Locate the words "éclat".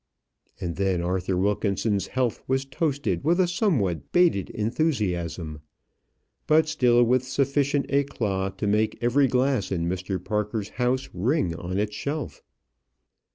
7.89-8.57